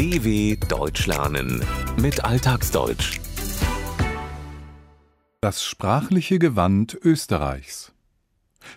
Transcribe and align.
DW 0.00 0.56
Deutsch 0.66 1.06
lernen 1.06 1.62
mit 2.00 2.24
Alltagsdeutsch. 2.24 3.20
Das 5.42 5.62
sprachliche 5.62 6.38
Gewand 6.38 6.96
Österreichs. 7.04 7.92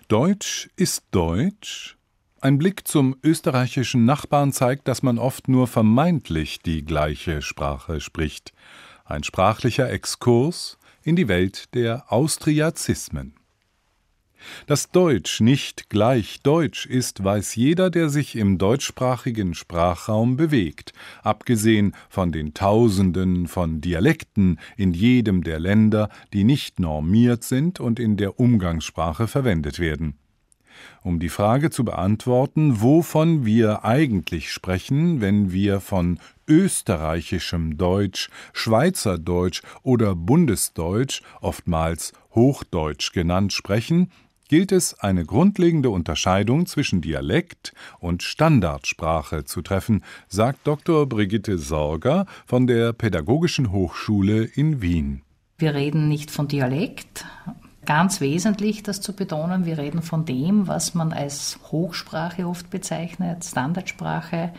Deutsch 0.10 0.70
ist 0.76 1.06
Deutsch. 1.12 1.96
Ein 2.42 2.58
Blick 2.58 2.86
zum 2.86 3.16
österreichischen 3.24 4.04
Nachbarn 4.04 4.52
zeigt, 4.52 4.90
dass 4.90 5.02
man 5.02 5.18
oft 5.18 5.48
nur 5.48 5.68
vermeintlich 5.68 6.60
die 6.60 6.84
gleiche 6.84 7.42
Sprache 7.42 8.02
spricht. 8.02 8.52
Ein 9.06 9.24
sprachlicher 9.24 9.90
Exkurs 9.90 10.78
in 11.04 11.16
die 11.16 11.30
Welt 11.30 11.74
der 11.74 12.12
Austriazismen. 12.12 13.34
Dass 14.68 14.92
Deutsch 14.92 15.42
nicht 15.42 15.90
gleich 15.90 16.42
Deutsch 16.42 16.86
ist, 16.86 17.24
weiß 17.24 17.56
jeder, 17.56 17.90
der 17.90 18.10
sich 18.10 18.36
im 18.36 18.58
deutschsprachigen 18.58 19.54
Sprachraum 19.54 20.38
bewegt, 20.38 20.94
abgesehen 21.22 21.94
von 22.10 22.32
den 22.32 22.54
Tausenden 22.54 23.48
von 23.48 23.82
Dialekten 23.82 24.60
in 24.78 24.94
jedem 24.94 25.44
der 25.44 25.60
Länder, 25.60 26.10
die 26.34 26.44
nicht 26.44 26.80
normiert 26.80 27.44
sind 27.44 27.80
und 27.80 28.00
in 28.00 28.18
der 28.18 28.40
Umgangssprache 28.40 29.28
verwendet 29.28 29.80
werden. 29.80 30.16
Um 31.04 31.20
die 31.20 31.30
Frage 31.30 31.70
zu 31.70 31.84
beantworten, 31.84 32.82
wovon 32.82 33.46
wir 33.46 33.84
eigentlich 33.84 34.52
sprechen, 34.52 35.22
wenn 35.22 35.52
wir 35.52 35.80
von 35.80 36.20
österreichischem 36.48 37.78
Deutsch, 37.78 38.30
Schweizerdeutsch 38.54 39.62
oder 39.82 40.16
Bundesdeutsch, 40.16 41.22
oftmals 41.42 42.14
Hochdeutsch 42.34 43.12
genannt, 43.12 43.54
sprechen, 43.54 44.12
gilt 44.48 44.72
es, 44.72 45.00
eine 45.00 45.26
grundlegende 45.26 45.90
Unterscheidung 45.90 46.66
zwischen 46.66 47.02
Dialekt 47.02 47.74
und 48.00 48.24
Standardsprache 48.24 49.46
zu 49.46 49.62
treffen, 49.62 50.04
sagt 50.28 50.68
Dr. 50.68 51.08
Brigitte 51.08 51.58
Sorger 51.58 52.26
von 52.46 52.68
der 52.68 52.94
Pädagogischen 52.94 53.72
Hochschule 53.72 54.44
in 54.44 54.82
Wien. 54.82 55.22
Wir 55.58 55.74
reden 55.74 56.08
nicht 56.08 56.32
von 56.32 56.48
Dialekt. 56.48 57.26
Ganz 57.86 58.22
wesentlich, 58.22 58.84
das 58.84 59.02
zu 59.02 59.14
betonen, 59.14 59.66
wir 59.66 59.78
reden 59.78 60.02
von 60.02 60.26
dem, 60.26 60.68
was 60.68 60.94
man 60.94 61.12
als 61.12 61.60
Hochsprache 61.72 62.48
oft 62.48 62.70
bezeichnet, 62.70 63.44
Standardsprache 63.44 64.54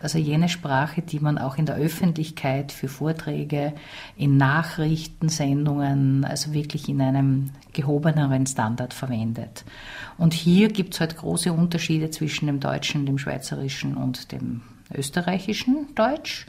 also 0.00 0.18
jene 0.18 0.48
Sprache, 0.48 1.02
die 1.02 1.20
man 1.20 1.38
auch 1.38 1.58
in 1.58 1.66
der 1.66 1.76
Öffentlichkeit 1.76 2.72
für 2.72 2.88
Vorträge, 2.88 3.74
in 4.16 4.36
Nachrichtensendungen, 4.36 6.24
also 6.24 6.52
wirklich 6.52 6.88
in 6.88 7.00
einem 7.00 7.50
gehobeneren 7.72 8.46
Standard 8.46 8.94
verwendet. 8.94 9.64
Und 10.18 10.32
hier 10.32 10.68
gibt 10.68 10.94
es 10.94 11.00
halt 11.00 11.16
große 11.16 11.52
Unterschiede 11.52 12.10
zwischen 12.10 12.46
dem 12.46 12.60
deutschen, 12.60 13.06
dem 13.06 13.18
schweizerischen 13.18 13.96
und 13.96 14.32
dem 14.32 14.62
österreichischen 14.94 15.94
Deutsch. 15.94 16.46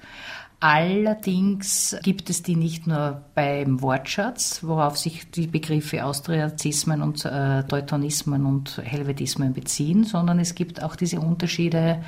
Allerdings 0.63 1.97
gibt 2.03 2.29
es 2.29 2.43
die 2.43 2.55
nicht 2.55 2.85
nur 2.85 3.23
beim 3.33 3.81
Wortschatz, 3.81 4.59
worauf 4.61 4.95
sich 4.95 5.31
die 5.31 5.47
Begriffe 5.47 6.05
Austriazismen 6.05 7.01
und 7.01 7.25
äh, 7.25 7.63
Teutonismen 7.63 8.45
und 8.45 8.77
Helvetismen 8.77 9.53
beziehen, 9.53 10.03
sondern 10.03 10.37
es 10.37 10.53
gibt 10.53 10.83
auch 10.83 10.95
diese 10.95 11.19
Unterschiede 11.19 12.03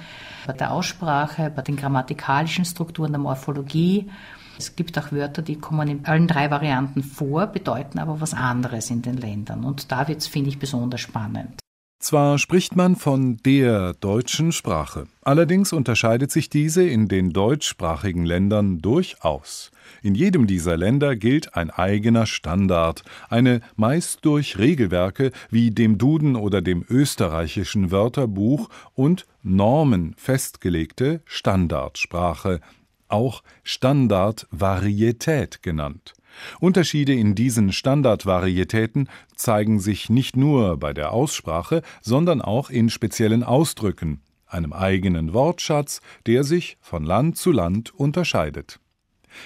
bei 0.45 0.53
der 0.53 0.71
Aussprache, 0.71 1.49
bei 1.49 1.63
den 1.63 1.77
grammatikalischen 1.77 2.63
Strukturen 2.63 3.11
der 3.13 3.21
Morphologie. 3.21 4.11
Es 4.59 4.75
gibt 4.75 4.99
auch 4.99 5.11
Wörter, 5.11 5.41
die 5.41 5.55
kommen 5.55 5.87
in 5.87 6.05
allen 6.05 6.27
drei 6.27 6.51
Varianten 6.51 7.01
vor, 7.01 7.47
bedeuten 7.47 7.97
aber 7.97 8.21
was 8.21 8.35
anderes 8.35 8.91
in 8.91 9.01
den 9.01 9.17
Ländern. 9.17 9.63
Und 9.63 9.91
da 9.91 10.07
wird 10.07 10.19
es, 10.19 10.27
finde 10.27 10.51
ich, 10.51 10.59
besonders 10.59 11.01
spannend. 11.01 11.62
Zwar 12.03 12.37
spricht 12.37 12.75
man 12.75 12.97
von 12.97 13.37
der 13.45 13.93
deutschen 13.93 14.51
Sprache, 14.51 15.05
allerdings 15.21 15.71
unterscheidet 15.71 16.31
sich 16.31 16.49
diese 16.49 16.83
in 16.83 17.07
den 17.07 17.31
deutschsprachigen 17.31 18.25
Ländern 18.25 18.79
durchaus. 18.79 19.71
In 20.01 20.13
jedem 20.13 20.45
dieser 20.45 20.75
Länder 20.75 21.15
gilt 21.15 21.55
ein 21.55 21.69
eigener 21.69 22.25
Standard, 22.25 23.03
eine 23.29 23.61
meist 23.77 24.25
durch 24.25 24.57
Regelwerke 24.57 25.31
wie 25.49 25.71
dem 25.71 25.97
Duden 25.97 26.35
oder 26.35 26.61
dem 26.61 26.83
österreichischen 26.89 27.89
Wörterbuch 27.89 28.67
und 28.95 29.25
Normen 29.41 30.13
festgelegte 30.17 31.21
Standardsprache, 31.23 32.59
auch 33.07 33.43
Standardvarietät 33.63 35.63
genannt. 35.63 36.15
Unterschiede 36.59 37.13
in 37.13 37.35
diesen 37.35 37.71
Standardvarietäten 37.71 39.09
zeigen 39.35 39.79
sich 39.79 40.09
nicht 40.09 40.35
nur 40.35 40.77
bei 40.77 40.93
der 40.93 41.11
Aussprache, 41.11 41.81
sondern 42.01 42.41
auch 42.41 42.69
in 42.69 42.89
speziellen 42.89 43.43
Ausdrücken, 43.43 44.21
einem 44.47 44.73
eigenen 44.73 45.33
Wortschatz, 45.33 46.01
der 46.25 46.43
sich 46.43 46.77
von 46.81 47.03
Land 47.03 47.37
zu 47.37 47.51
Land 47.51 47.93
unterscheidet. 47.93 48.79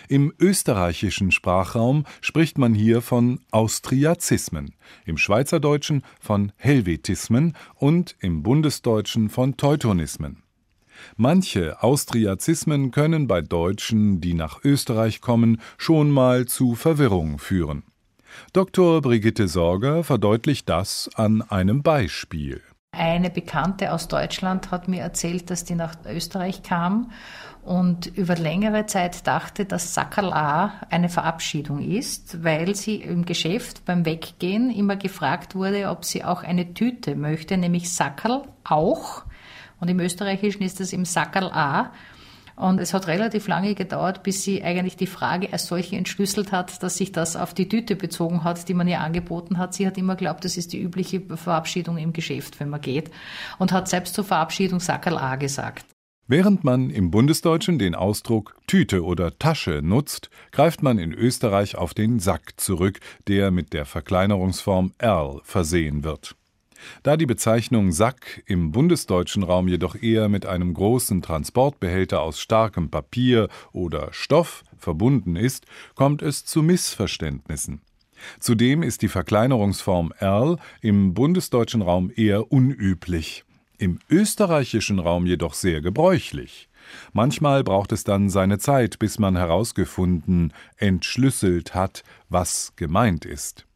Im 0.09 0.33
österreichischen 0.39 1.31
Sprachraum 1.31 2.05
spricht 2.21 2.57
man 2.57 2.73
hier 2.73 3.01
von 3.01 3.39
Austriazismen, 3.51 4.75
im 5.05 5.17
Schweizerdeutschen 5.17 6.03
von 6.19 6.51
Helvetismen 6.57 7.55
und 7.75 8.15
im 8.19 8.43
Bundesdeutschen 8.43 9.29
von 9.29 9.55
Teutonismen. 9.55 10.43
Manche 11.15 11.81
Austriazismen 11.83 12.91
können 12.91 13.27
bei 13.27 13.41
Deutschen, 13.41 14.21
die 14.21 14.33
nach 14.33 14.63
Österreich 14.63 15.21
kommen, 15.21 15.61
schon 15.77 16.11
mal 16.11 16.45
zu 16.45 16.75
Verwirrung 16.75 17.39
führen. 17.39 17.83
Dr. 18.53 19.01
Brigitte 19.01 19.47
Sorger 19.47 20.03
verdeutlicht 20.03 20.69
das 20.69 21.09
an 21.15 21.41
einem 21.41 21.81
Beispiel. 21.83 22.61
Eine 22.91 23.29
Bekannte 23.29 23.91
aus 23.93 24.07
Deutschland 24.07 24.71
hat 24.71 24.87
mir 24.87 25.01
erzählt, 25.01 25.51
dass 25.51 25.65
die 25.65 25.75
nach 25.75 25.95
Österreich 26.05 26.63
kam 26.63 27.11
und 27.63 28.07
über 28.07 28.35
längere 28.35 28.85
Zeit 28.85 29.27
dachte, 29.27 29.65
dass 29.65 29.93
Sackerl 29.93 30.31
A 30.31 30.73
eine 30.89 31.09
Verabschiedung 31.09 31.79
ist, 31.79 32.43
weil 32.43 32.75
sie 32.75 32.95
im 32.95 33.25
Geschäft 33.25 33.85
beim 33.85 34.05
Weggehen 34.05 34.71
immer 34.71 34.95
gefragt 34.95 35.53
wurde, 35.53 35.89
ob 35.89 36.05
sie 36.05 36.23
auch 36.23 36.43
eine 36.43 36.73
Tüte 36.73 37.15
möchte, 37.15 37.57
nämlich 37.57 37.93
Sackerl 37.93 38.43
auch. 38.63 39.23
Und 39.79 39.89
im 39.89 39.99
Österreichischen 39.99 40.63
ist 40.63 40.81
es 40.81 40.93
im 40.93 41.05
Sackerl 41.05 41.51
A. 41.51 41.91
Und 42.55 42.79
es 42.79 42.93
hat 42.95 43.05
relativ 43.05 43.47
lange 43.47 43.75
gedauert, 43.75 44.23
bis 44.23 44.43
sie 44.43 44.63
eigentlich 44.63 44.97
die 44.97 45.05
Frage 45.05 45.53
als 45.53 45.67
solche 45.67 45.95
entschlüsselt 45.95 46.51
hat, 46.51 46.81
dass 46.81 46.97
sich 46.97 47.11
das 47.11 47.35
auf 47.35 47.53
die 47.53 47.69
Tüte 47.69 47.95
bezogen 47.95 48.43
hat, 48.43 48.67
die 48.67 48.73
man 48.73 48.87
ihr 48.87 48.99
angeboten 48.99 49.59
hat. 49.59 49.75
Sie 49.75 49.85
hat 49.85 49.97
immer 49.97 50.15
geglaubt, 50.15 50.43
das 50.43 50.57
ist 50.57 50.73
die 50.73 50.81
übliche 50.81 51.21
Verabschiedung 51.21 51.97
im 51.97 52.13
Geschäft, 52.13 52.59
wenn 52.59 52.69
man 52.69 52.81
geht. 52.81 53.11
Und 53.59 53.71
hat 53.71 53.87
selbst 53.87 54.15
zur 54.15 54.23
Verabschiedung 54.23 54.79
Sackerl 54.79 55.19
A 55.19 55.35
gesagt. 55.35 55.85
Während 56.29 56.63
man 56.63 56.89
im 56.89 57.11
Bundesdeutschen 57.11 57.77
den 57.77 57.93
Ausdruck 57.93 58.57
Tüte 58.65 59.05
oder 59.05 59.37
Tasche 59.37 59.81
nutzt, 59.83 60.29
greift 60.51 60.81
man 60.81 60.97
in 60.97 61.13
Österreich 61.13 61.77
auf 61.77 61.93
den 61.93 62.19
Sack 62.19 62.59
zurück, 62.59 62.99
der 63.27 63.51
mit 63.51 63.71
der 63.71 63.85
Verkleinerungsform 63.85 64.93
Erl 64.97 65.41
versehen 65.43 66.03
wird. 66.03 66.35
Da 67.03 67.17
die 67.17 67.25
Bezeichnung 67.25 67.91
Sack 67.91 68.43
im 68.45 68.71
bundesdeutschen 68.71 69.43
Raum 69.43 69.67
jedoch 69.67 69.95
eher 69.95 70.29
mit 70.29 70.45
einem 70.45 70.73
großen 70.73 71.21
Transportbehälter 71.21 72.21
aus 72.21 72.39
starkem 72.39 72.89
Papier 72.89 73.49
oder 73.71 74.09
Stoff 74.11 74.63
verbunden 74.77 75.35
ist, 75.35 75.65
kommt 75.95 76.21
es 76.21 76.45
zu 76.45 76.63
Missverständnissen. 76.63 77.81
Zudem 78.39 78.83
ist 78.83 79.01
die 79.01 79.09
Verkleinerungsform 79.09 80.11
Erl 80.19 80.57
im 80.81 81.13
bundesdeutschen 81.13 81.81
Raum 81.81 82.11
eher 82.15 82.51
unüblich, 82.51 83.43
im 83.77 83.99
österreichischen 84.09 84.99
Raum 84.99 85.25
jedoch 85.25 85.53
sehr 85.53 85.81
gebräuchlich. 85.81 86.69
Manchmal 87.13 87.63
braucht 87.63 87.91
es 87.91 88.03
dann 88.03 88.29
seine 88.29 88.59
Zeit, 88.59 88.97
bis 88.97 89.19
man 89.19 89.35
herausgefunden, 89.35 90.53
entschlüsselt 90.77 91.75
hat, 91.75 92.03
was 92.29 92.73
gemeint 92.75 93.25
ist. 93.25 93.66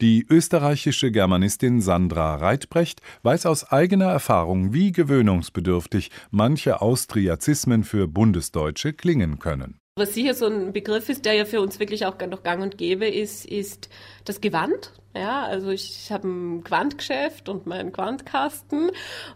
Die 0.00 0.26
österreichische 0.28 1.10
Germanistin 1.10 1.80
Sandra 1.80 2.36
Reitbrecht 2.36 3.00
weiß 3.22 3.46
aus 3.46 3.64
eigener 3.64 4.06
Erfahrung, 4.06 4.72
wie 4.72 4.92
gewöhnungsbedürftig 4.92 6.10
manche 6.30 6.80
Austriazismen 6.80 7.84
für 7.84 8.06
Bundesdeutsche 8.06 8.92
klingen 8.92 9.38
können. 9.38 9.79
Was 9.96 10.14
sicher 10.14 10.34
so 10.34 10.46
ein 10.46 10.72
Begriff 10.72 11.08
ist, 11.08 11.26
der 11.26 11.34
ja 11.34 11.44
für 11.44 11.60
uns 11.60 11.78
wirklich 11.78 12.06
auch 12.06 12.18
noch 12.20 12.42
gang 12.42 12.62
und 12.62 12.78
gäbe 12.78 13.06
ist, 13.06 13.44
ist 13.44 13.90
das 14.24 14.40
Gewand. 14.40 14.92
Ja, 15.14 15.42
also 15.42 15.70
ich 15.70 16.10
habe 16.10 16.28
ein 16.28 16.64
Quantgeschäft 16.64 17.48
und 17.48 17.66
meinen 17.66 17.92
Quantkasten 17.92 18.92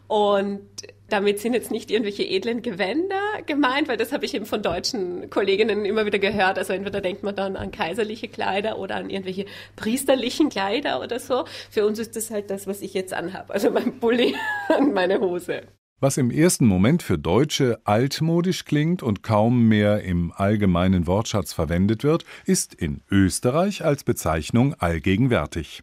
und 0.07 0.63
damit 1.09 1.41
sind 1.41 1.53
jetzt 1.53 1.71
nicht 1.71 1.91
irgendwelche 1.91 2.23
edlen 2.23 2.63
Gewänder 2.63 3.21
gemeint, 3.45 3.89
weil 3.89 3.97
das 3.97 4.13
habe 4.13 4.25
ich 4.25 4.35
eben 4.35 4.47
von 4.47 4.63
deutschen 4.63 5.29
Kolleginnen 5.29 5.85
immer 5.85 6.07
wieder 6.07 6.19
gehört. 6.19 6.59
Also 6.59 6.73
entweder 6.73 7.01
denkt 7.01 7.25
man 7.25 7.35
dann 7.35 7.57
an 7.57 7.71
kaiserliche 7.71 8.29
Kleider 8.29 8.79
oder 8.79 8.95
an 8.97 9.11
irgendwelche 9.11 9.47
priesterlichen 9.77 10.49
Kleider 10.49 11.03
oder 11.03 11.19
so. 11.19 11.45
Für 11.71 11.85
uns 11.85 11.99
ist 11.99 12.17
das 12.17 12.31
halt 12.31 12.51
das, 12.51 12.67
was 12.67 12.81
ich 12.81 12.95
jetzt 12.95 13.13
anhabe. 13.13 13.53
Also 13.53 13.71
mein 13.71 13.99
Pulli 13.99 14.35
und 14.79 14.95
meine 14.95 15.21
Hose. 15.21 15.63
Was 16.01 16.17
im 16.17 16.31
ersten 16.31 16.67
Moment 16.67 17.03
für 17.03 17.19
Deutsche 17.19 17.79
altmodisch 17.85 18.65
klingt 18.65 19.03
und 19.03 19.23
kaum 19.23 19.69
mehr 19.69 20.03
im 20.03 20.33
allgemeinen 20.33 21.07
Wortschatz 21.07 21.53
verwendet 21.53 22.03
wird, 22.03 22.25
ist 22.45 22.75
in 22.75 23.01
Österreich 23.11 23.85
als 23.85 24.05
Bezeichnung 24.05 24.75
allgegenwärtig. 24.75 25.83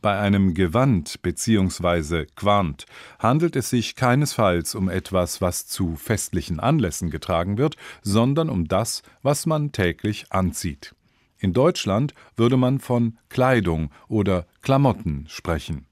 Bei 0.00 0.18
einem 0.18 0.54
Gewand 0.54 1.22
bzw. 1.22 2.26
Quant 2.34 2.86
handelt 3.18 3.56
es 3.56 3.70
sich 3.70 3.94
keinesfalls 3.94 4.74
um 4.74 4.88
etwas, 4.88 5.40
was 5.40 5.66
zu 5.66 5.96
festlichen 5.96 6.58
Anlässen 6.58 7.10
getragen 7.10 7.58
wird, 7.58 7.76
sondern 8.02 8.48
um 8.48 8.68
das, 8.68 9.02
was 9.22 9.46
man 9.46 9.72
täglich 9.72 10.26
anzieht. 10.30 10.94
In 11.38 11.52
Deutschland 11.52 12.14
würde 12.36 12.56
man 12.56 12.78
von 12.78 13.18
Kleidung 13.28 13.90
oder 14.08 14.46
Klamotten 14.62 15.26
sprechen. 15.28 15.86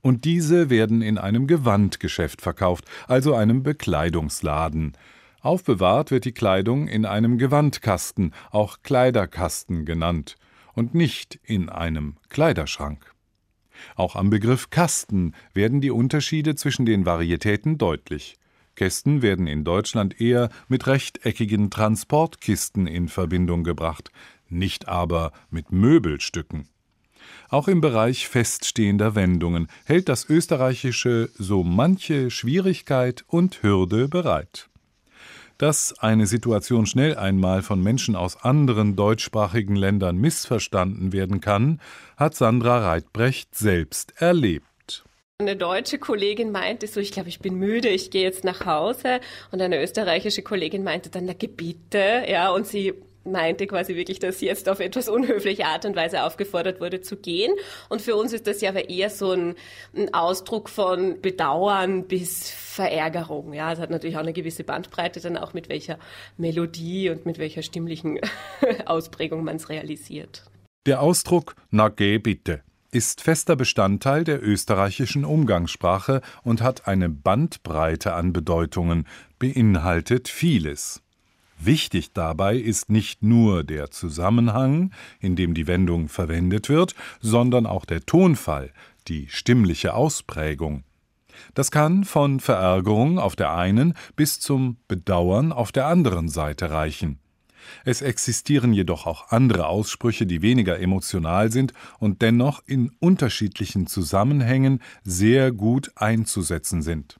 Und 0.00 0.24
diese 0.24 0.70
werden 0.70 1.02
in 1.02 1.18
einem 1.18 1.46
Gewandgeschäft 1.46 2.40
verkauft, 2.42 2.84
also 3.06 3.34
einem 3.34 3.62
Bekleidungsladen. 3.62 4.92
Aufbewahrt 5.40 6.10
wird 6.10 6.24
die 6.24 6.32
Kleidung 6.32 6.88
in 6.88 7.04
einem 7.04 7.38
Gewandkasten, 7.38 8.34
auch 8.50 8.78
Kleiderkasten 8.82 9.84
genannt, 9.84 10.36
und 10.74 10.94
nicht 10.94 11.38
in 11.42 11.68
einem 11.68 12.16
Kleiderschrank. 12.28 13.14
Auch 13.94 14.16
am 14.16 14.30
Begriff 14.30 14.70
Kasten 14.70 15.34
werden 15.54 15.80
die 15.80 15.90
Unterschiede 15.90 16.54
zwischen 16.54 16.86
den 16.86 17.06
Varietäten 17.06 17.78
deutlich. 17.78 18.36
Kästen 18.74 19.22
werden 19.22 19.46
in 19.46 19.64
Deutschland 19.64 20.20
eher 20.20 20.50
mit 20.68 20.86
rechteckigen 20.86 21.70
Transportkisten 21.70 22.86
in 22.86 23.08
Verbindung 23.08 23.64
gebracht, 23.64 24.12
nicht 24.48 24.88
aber 24.88 25.32
mit 25.50 25.72
Möbelstücken. 25.72 26.68
Auch 27.50 27.66
im 27.66 27.80
Bereich 27.80 28.28
feststehender 28.28 29.14
Wendungen 29.14 29.68
hält 29.86 30.10
das 30.10 30.28
Österreichische 30.28 31.30
so 31.38 31.64
manche 31.64 32.30
Schwierigkeit 32.30 33.24
und 33.26 33.62
Hürde 33.62 34.06
bereit. 34.06 34.68
Dass 35.56 35.98
eine 35.98 36.26
Situation 36.26 36.84
schnell 36.84 37.16
einmal 37.16 37.62
von 37.62 37.82
Menschen 37.82 38.16
aus 38.16 38.44
anderen 38.44 38.96
deutschsprachigen 38.96 39.76
Ländern 39.76 40.18
missverstanden 40.18 41.12
werden 41.12 41.40
kann, 41.40 41.80
hat 42.16 42.34
Sandra 42.34 42.78
Reitbrecht 42.86 43.54
selbst 43.56 44.12
erlebt. 44.20 45.04
Eine 45.40 45.56
deutsche 45.56 45.98
Kollegin 45.98 46.52
meinte 46.52 46.86
so, 46.86 47.00
ich 47.00 47.12
glaube, 47.12 47.28
ich 47.28 47.38
bin 47.38 47.54
müde, 47.54 47.88
ich 47.88 48.10
gehe 48.10 48.22
jetzt 48.22 48.44
nach 48.44 48.66
Hause. 48.66 49.20
Und 49.52 49.62
eine 49.62 49.80
österreichische 49.82 50.42
Kollegin 50.42 50.84
meinte 50.84 51.10
dann, 51.10 51.24
na 51.24 51.32
Gebiete, 51.32 52.24
ja, 52.28 52.50
und 52.50 52.66
sie 52.66 52.92
meinte 53.32 53.66
quasi 53.66 53.96
wirklich, 53.96 54.18
dass 54.18 54.38
sie 54.38 54.46
jetzt 54.46 54.68
auf 54.68 54.80
etwas 54.80 55.08
unhöfliche 55.08 55.66
Art 55.66 55.84
und 55.84 55.96
Weise 55.96 56.24
aufgefordert 56.24 56.80
wurde 56.80 57.00
zu 57.00 57.16
gehen. 57.16 57.52
Und 57.88 58.02
für 58.02 58.16
uns 58.16 58.32
ist 58.32 58.46
das 58.46 58.60
ja 58.60 58.70
aber 58.70 58.88
eher 58.88 59.10
so 59.10 59.32
ein, 59.32 59.54
ein 59.96 60.12
Ausdruck 60.14 60.68
von 60.68 61.20
Bedauern 61.20 62.04
bis 62.04 62.50
Verärgerung. 62.50 63.52
Ja, 63.52 63.72
es 63.72 63.78
hat 63.78 63.90
natürlich 63.90 64.16
auch 64.16 64.22
eine 64.22 64.32
gewisse 64.32 64.64
Bandbreite 64.64 65.20
dann 65.20 65.36
auch 65.36 65.54
mit 65.54 65.68
welcher 65.68 65.98
Melodie 66.36 67.10
und 67.10 67.26
mit 67.26 67.38
welcher 67.38 67.62
stimmlichen 67.62 68.20
Ausprägung 68.86 69.44
man 69.44 69.56
es 69.56 69.68
realisiert. 69.68 70.44
Der 70.86 71.02
Ausdruck 71.02 71.54
Na 71.70 71.88
geh 71.88 72.18
bitte 72.18 72.62
ist 72.90 73.20
fester 73.20 73.54
Bestandteil 73.54 74.24
der 74.24 74.42
österreichischen 74.42 75.24
Umgangssprache 75.24 76.22
und 76.42 76.62
hat 76.62 76.88
eine 76.88 77.08
Bandbreite 77.08 78.14
an 78.14 78.32
Bedeutungen, 78.32 79.06
beinhaltet 79.38 80.28
vieles. 80.28 81.02
Wichtig 81.60 82.12
dabei 82.12 82.56
ist 82.56 82.88
nicht 82.88 83.22
nur 83.22 83.64
der 83.64 83.90
Zusammenhang, 83.90 84.92
in 85.18 85.34
dem 85.34 85.54
die 85.54 85.66
Wendung 85.66 86.08
verwendet 86.08 86.68
wird, 86.68 86.94
sondern 87.20 87.66
auch 87.66 87.84
der 87.84 88.06
Tonfall, 88.06 88.72
die 89.08 89.26
stimmliche 89.28 89.94
Ausprägung. 89.94 90.84
Das 91.54 91.70
kann 91.70 92.04
von 92.04 92.40
Verärgerung 92.40 93.18
auf 93.18 93.36
der 93.36 93.54
einen 93.54 93.94
bis 94.16 94.40
zum 94.40 94.76
Bedauern 94.86 95.52
auf 95.52 95.72
der 95.72 95.86
anderen 95.86 96.28
Seite 96.28 96.70
reichen. 96.70 97.18
Es 97.84 98.02
existieren 98.02 98.72
jedoch 98.72 99.06
auch 99.06 99.30
andere 99.30 99.66
Aussprüche, 99.66 100.26
die 100.26 100.42
weniger 100.42 100.80
emotional 100.80 101.52
sind 101.52 101.74
und 101.98 102.22
dennoch 102.22 102.62
in 102.66 102.90
unterschiedlichen 102.98 103.86
Zusammenhängen 103.86 104.80
sehr 105.04 105.52
gut 105.52 105.90
einzusetzen 105.96 106.82
sind. 106.82 107.18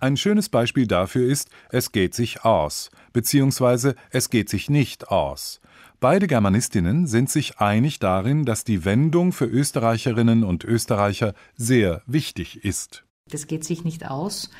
Ein 0.00 0.16
schönes 0.16 0.48
Beispiel 0.48 0.86
dafür 0.86 1.28
ist 1.28 1.48
es 1.70 1.92
geht 1.92 2.14
sich 2.14 2.44
aus, 2.44 2.90
beziehungsweise 3.12 3.94
es 4.10 4.30
geht 4.30 4.48
sich 4.48 4.68
nicht 4.68 5.08
aus. 5.08 5.60
Beide 6.00 6.26
Germanistinnen 6.26 7.06
sind 7.06 7.30
sich 7.30 7.58
einig 7.58 7.98
darin, 7.98 8.44
dass 8.44 8.64
die 8.64 8.84
Wendung 8.84 9.32
für 9.32 9.46
Österreicherinnen 9.46 10.44
und 10.44 10.64
Österreicher 10.64 11.32
sehr 11.56 12.02
wichtig 12.06 12.64
ist. 12.64 13.04
Das 13.30 13.46
geht 13.46 13.64
sich 13.64 13.82
nicht 13.82 14.06
aus. 14.08 14.50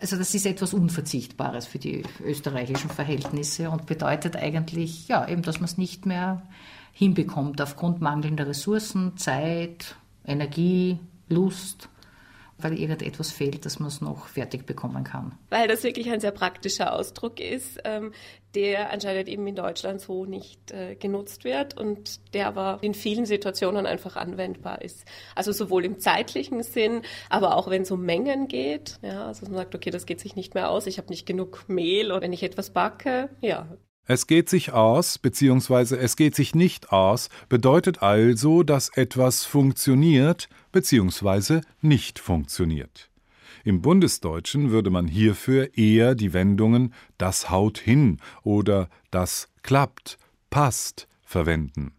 Also 0.00 0.16
das 0.16 0.34
ist 0.34 0.44
etwas 0.44 0.74
Unverzichtbares 0.74 1.66
für 1.66 1.78
die 1.78 2.02
österreichischen 2.22 2.90
Verhältnisse 2.90 3.70
und 3.70 3.86
bedeutet 3.86 4.36
eigentlich, 4.36 5.06
ja, 5.08 5.26
eben, 5.28 5.42
dass 5.42 5.60
man 5.60 5.66
es 5.66 5.78
nicht 5.78 6.04
mehr 6.04 6.42
hinbekommt 6.92 7.62
aufgrund 7.62 8.00
mangelnder 8.00 8.48
Ressourcen, 8.48 9.16
Zeit, 9.16 9.96
Energie, 10.26 10.98
Lust 11.28 11.88
weil 12.58 12.78
irgendetwas 12.78 13.30
fehlt, 13.30 13.64
dass 13.64 13.78
man 13.78 13.88
es 13.88 14.00
noch 14.00 14.26
fertig 14.28 14.66
bekommen 14.66 15.04
kann. 15.04 15.38
Weil 15.50 15.68
das 15.68 15.82
wirklich 15.82 16.10
ein 16.10 16.20
sehr 16.20 16.30
praktischer 16.30 16.92
Ausdruck 16.92 17.40
ist, 17.40 17.80
ähm, 17.84 18.12
der 18.54 18.92
anscheinend 18.92 19.28
eben 19.28 19.46
in 19.46 19.56
Deutschland 19.56 20.00
so 20.00 20.24
nicht 20.24 20.70
äh, 20.70 20.94
genutzt 20.94 21.44
wird 21.44 21.76
und 21.76 22.20
der 22.34 22.46
aber 22.46 22.78
in 22.82 22.94
vielen 22.94 23.26
Situationen 23.26 23.86
einfach 23.86 24.16
anwendbar 24.16 24.82
ist. 24.82 25.04
Also 25.34 25.52
sowohl 25.52 25.84
im 25.84 25.98
zeitlichen 25.98 26.62
Sinn, 26.62 27.02
aber 27.28 27.56
auch 27.56 27.68
wenn 27.68 27.82
es 27.82 27.90
um 27.90 28.02
Mengen 28.04 28.48
geht. 28.48 28.98
Ja, 29.02 29.26
also 29.26 29.46
man 29.46 29.56
sagt, 29.56 29.74
okay, 29.74 29.90
das 29.90 30.06
geht 30.06 30.20
sich 30.20 30.36
nicht 30.36 30.54
mehr 30.54 30.70
aus, 30.70 30.86
ich 30.86 30.98
habe 30.98 31.08
nicht 31.08 31.26
genug 31.26 31.68
Mehl 31.68 32.12
oder 32.12 32.22
wenn 32.22 32.32
ich 32.32 32.42
etwas 32.42 32.70
backe, 32.70 33.30
ja, 33.40 33.66
es 34.06 34.26
geht 34.26 34.48
sich 34.50 34.72
aus 34.72 35.18
bzw. 35.18 35.96
es 35.96 36.16
geht 36.16 36.34
sich 36.34 36.54
nicht 36.54 36.92
aus 36.92 37.30
bedeutet 37.48 38.02
also, 38.02 38.62
dass 38.62 38.90
etwas 38.90 39.44
funktioniert 39.44 40.48
bzw. 40.72 41.62
nicht 41.80 42.18
funktioniert. 42.18 43.10
Im 43.64 43.80
Bundesdeutschen 43.80 44.70
würde 44.70 44.90
man 44.90 45.08
hierfür 45.08 45.76
eher 45.78 46.14
die 46.14 46.34
Wendungen 46.34 46.92
das 47.16 47.48
haut 47.48 47.78
hin 47.78 48.18
oder 48.42 48.90
das 49.10 49.48
klappt, 49.62 50.18
passt 50.50 51.08
verwenden. 51.22 51.92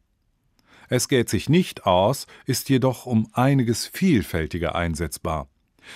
Es 0.88 1.08
geht 1.08 1.30
sich 1.30 1.50
nicht 1.50 1.88
aus 1.88 2.28
ist 2.46 2.70
jedoch 2.70 3.08
um 3.08 3.28
einiges 3.34 3.88
vielfältiger 3.88 4.76
einsetzbar. 4.76 5.48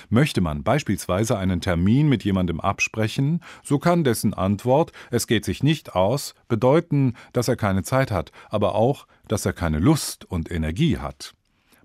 Möchte 0.10 0.42
man 0.42 0.64
beispielsweise 0.64 1.38
einen 1.38 1.62
Termin 1.62 2.10
mit 2.10 2.24
jemandem 2.24 2.60
absprechen, 2.60 3.42
so 3.64 3.80
kann 3.80 4.04
dessen 4.04 4.34
Antwort 4.34 4.92
es 5.12 5.28
geht 5.28 5.46
sich 5.46 5.64
nicht 5.64 5.96
aus 5.96 6.36
bedeuten, 6.48 7.16
dass 7.34 7.48
er 7.48 7.56
keine 7.56 7.84
Zeit 7.84 8.12
hat, 8.12 8.32
aber 8.50 8.76
auch, 8.76 9.08
dass 9.28 9.46
er 9.46 9.54
keine 9.54 9.80
Lust 9.80 10.26
und 10.26 10.52
Energie 10.52 10.98
hat. 10.98 11.34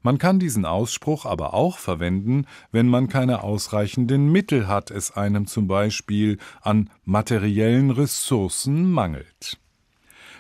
Man 0.05 0.19
kann 0.19 0.39
diesen 0.39 0.67
Ausspruch 0.67 1.25
aber 1.25 1.55
auch 1.55 1.79
verwenden, 1.79 2.47
wenn 2.71 2.89
man 2.89 3.09
keine 3.09 3.43
ausreichenden 3.43 4.31
Mittel 4.31 4.69
hat, 4.69 4.91
es 4.91 5.13
einem 5.13 5.47
zum 5.47 5.67
Beispiel 5.67 6.37
an 6.61 6.91
materiellen 7.05 7.91
Ressourcen 7.91 8.91
mangelt. 8.91 9.59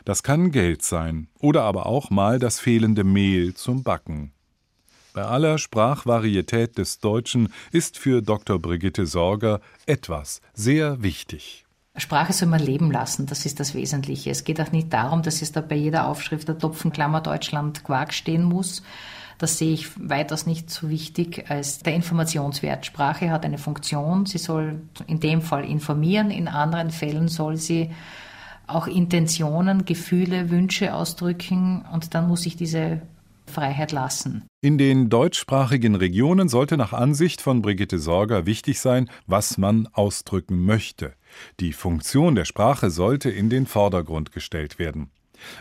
Das 0.04 0.22
kann 0.22 0.50
Geld 0.50 0.82
sein 0.82 1.28
oder 1.38 1.62
aber 1.62 1.86
auch 1.86 2.10
mal 2.10 2.38
das 2.38 2.60
fehlende 2.60 3.04
Mehl 3.04 3.54
zum 3.54 3.82
Backen. 3.82 4.33
Bei 5.14 5.26
aller 5.26 5.58
Sprachvarietät 5.58 6.76
des 6.76 6.98
Deutschen 6.98 7.50
ist 7.70 7.98
für 7.98 8.20
Dr. 8.20 8.58
Brigitte 8.58 9.06
Sorger 9.06 9.60
etwas 9.86 10.40
sehr 10.54 11.04
wichtig. 11.04 11.66
Sprache 11.96 12.32
soll 12.32 12.48
man 12.48 12.58
leben 12.58 12.90
lassen, 12.90 13.26
das 13.26 13.46
ist 13.46 13.60
das 13.60 13.74
Wesentliche. 13.74 14.30
Es 14.30 14.42
geht 14.42 14.60
auch 14.60 14.72
nicht 14.72 14.92
darum, 14.92 15.22
dass 15.22 15.40
es 15.40 15.52
da 15.52 15.60
bei 15.60 15.76
jeder 15.76 16.08
Aufschrift 16.08 16.48
der 16.48 16.58
Topfenklammer 16.58 17.20
Deutschland 17.20 17.84
Quark 17.84 18.12
stehen 18.12 18.42
muss. 18.42 18.82
Das 19.38 19.56
sehe 19.56 19.72
ich 19.72 19.88
weitaus 19.96 20.46
nicht 20.46 20.68
so 20.68 20.90
wichtig 20.90 21.48
als 21.48 21.78
der 21.78 21.94
Informationswert. 21.94 22.84
Sprache 22.84 23.30
hat 23.30 23.44
eine 23.44 23.58
Funktion, 23.58 24.26
sie 24.26 24.38
soll 24.38 24.80
in 25.06 25.20
dem 25.20 25.42
Fall 25.42 25.64
informieren, 25.64 26.32
in 26.32 26.48
anderen 26.48 26.90
Fällen 26.90 27.28
soll 27.28 27.56
sie 27.56 27.92
auch 28.66 28.88
Intentionen, 28.88 29.84
Gefühle, 29.84 30.50
Wünsche 30.50 30.92
ausdrücken 30.92 31.84
und 31.92 32.14
dann 32.14 32.26
muss 32.26 32.46
ich 32.46 32.56
diese 32.56 33.02
Freiheit 33.46 33.92
lassen. 33.92 34.48
In 34.64 34.78
den 34.78 35.10
deutschsprachigen 35.10 35.94
Regionen 35.94 36.48
sollte 36.48 36.78
nach 36.78 36.94
Ansicht 36.94 37.42
von 37.42 37.60
Brigitte 37.60 37.98
Sorger 37.98 38.46
wichtig 38.46 38.80
sein, 38.80 39.10
was 39.26 39.58
man 39.58 39.90
ausdrücken 39.92 40.64
möchte. 40.64 41.12
Die 41.60 41.74
Funktion 41.74 42.34
der 42.34 42.46
Sprache 42.46 42.88
sollte 42.88 43.28
in 43.28 43.50
den 43.50 43.66
Vordergrund 43.66 44.32
gestellt 44.32 44.78
werden. 44.78 45.10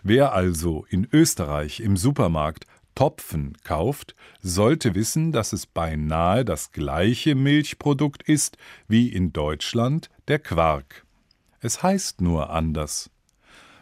Wer 0.03 0.31
also 0.31 0.86
in 0.89 1.05
Österreich 1.12 1.81
im 1.81 1.98
Supermarkt 1.98 2.65
Topfen 2.95 3.57
kauft, 3.65 4.15
sollte 4.39 4.95
wissen, 4.95 5.33
dass 5.33 5.51
es 5.51 5.65
beinahe 5.65 6.45
das 6.45 6.72
gleiche 6.72 7.36
Milchprodukt 7.36 8.24
ist 8.24 8.55
wie 8.88 9.10
in 9.10 9.33
Deutschland 9.33 10.10
der 10.29 10.39
Quark. 10.39 11.05
Es 11.60 11.83
heißt 11.83 12.22
nur 12.22 12.51
anders. 12.51 13.10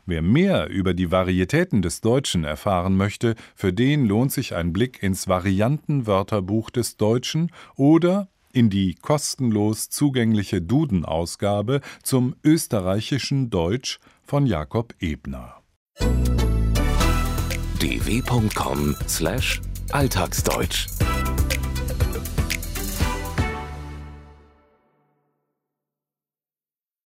Wer 0.05 0.22
mehr 0.22 0.70
über 0.70 0.93
die 0.93 1.12
Varietäten 1.12 1.81
des 1.81 2.01
Deutschen 2.01 2.43
erfahren 2.43 2.96
möchte, 2.98 3.36
für 3.55 3.74
den 3.74 4.05
lohnt 4.05 4.31
sich 4.31 4.55
ein 4.55 4.74
Blick 4.74 5.01
ins 5.03 5.27
Variantenwörterbuch 5.27 6.70
des 6.70 6.98
Deutschen 6.98 7.51
oder 7.75 8.27
in 8.53 8.70
die 8.70 8.96
kostenlos 8.96 9.89
zugängliche 9.89 10.62
Duden-Ausgabe 10.62 11.81
zum 12.03 12.36
österreichischen 12.43 13.50
Deutsch 13.50 14.00
von 14.24 14.46
Jakob 14.46 14.93
Ebner. 15.00 15.62
dw.com/langsame 17.79 19.72
Alltagsdeutsch 19.91 20.88